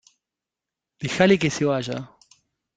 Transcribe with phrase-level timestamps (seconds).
[0.99, 1.99] dejale que se vaya.